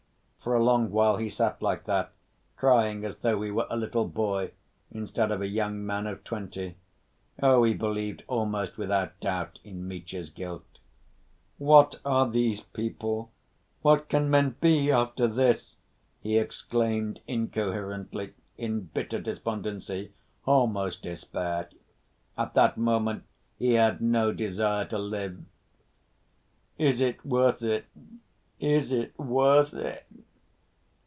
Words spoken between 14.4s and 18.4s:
be after this?" he exclaimed incoherently,